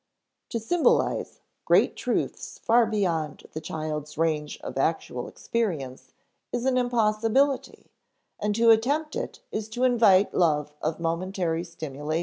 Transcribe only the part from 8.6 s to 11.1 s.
attempt it is to invite love of